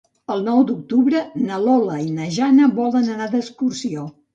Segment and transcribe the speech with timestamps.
[0.35, 1.21] El nou d'octubre
[1.51, 4.15] na Lola i na Jana volen anar d'excursió.